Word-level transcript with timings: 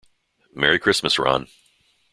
Merry 0.55 0.79
Christmas 0.79 1.19
Ron! 1.19 1.45